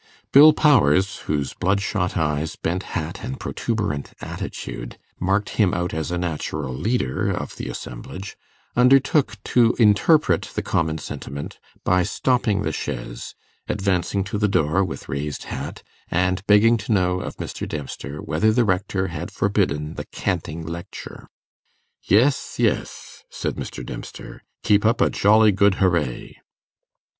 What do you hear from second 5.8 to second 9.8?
as the natural leader of the assemblage, undertook to